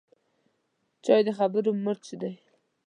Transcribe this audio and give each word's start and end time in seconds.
چای 1.03 1.21
د 1.27 1.29
خبرو 1.37 1.71
مرچ 1.85 2.05
دی 2.21 2.33